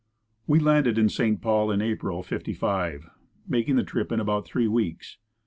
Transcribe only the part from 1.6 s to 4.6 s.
in April '55, making the trip in about